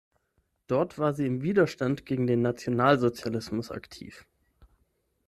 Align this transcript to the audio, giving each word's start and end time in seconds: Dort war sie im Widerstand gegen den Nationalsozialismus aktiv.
Dort 0.65 0.97
war 0.97 1.13
sie 1.13 1.27
im 1.27 1.43
Widerstand 1.43 2.07
gegen 2.07 2.25
den 2.25 2.41
Nationalsozialismus 2.41 3.69
aktiv. 3.69 4.25